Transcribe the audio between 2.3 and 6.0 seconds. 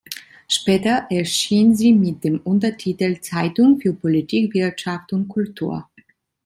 Untertitel „Zeitung für Politik, Wirtschaft und Kultur“.